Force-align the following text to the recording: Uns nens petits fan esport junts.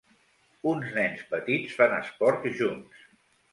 Uns 0.71 0.87
nens 0.95 1.21
petits 1.35 1.77
fan 1.83 1.95
esport 2.01 2.51
junts. 2.65 3.07